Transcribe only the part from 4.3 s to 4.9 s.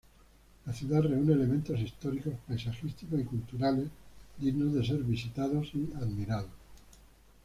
dignos de